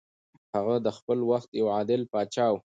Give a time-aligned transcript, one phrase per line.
[0.55, 2.55] هغه د خپل وخت یو عادل پاچا و.